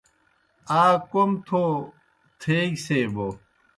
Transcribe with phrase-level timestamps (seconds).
[0.81, 1.63] آ کوْم تھو
[2.41, 3.27] تھیگیْ سیئے بوْ